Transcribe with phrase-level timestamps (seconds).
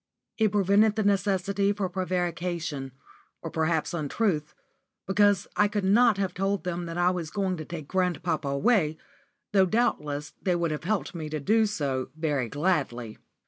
[0.39, 2.91] It prevented the necessity for prevarication,
[3.43, 4.55] or perhaps untruth,
[5.05, 8.97] because I could not have told them that I was going to take grandpapa away,
[9.51, 13.19] though doubtless they would have helped me to do so very gladly.